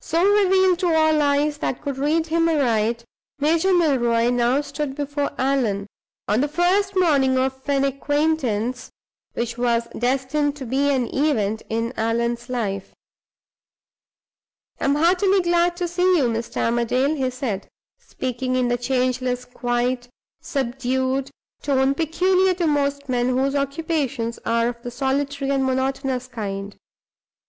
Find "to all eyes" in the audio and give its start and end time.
0.80-1.58